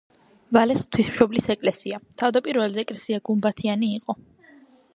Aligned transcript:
ვალეს 0.55 0.79
ღვთისმშობლის 0.85 1.45
ეკლესია 1.55 1.99
თავდაპირველად 2.21 2.81
ეკლესია 2.85 3.21
გუმბათიანი 3.31 3.93
იყო. 3.99 4.17